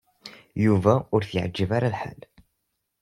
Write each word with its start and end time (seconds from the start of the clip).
Yuba 0.65 0.93
ur 1.13 1.21
t-yeɛjib 1.23 1.69
ara 1.77 1.93
lḥal. 1.93 2.21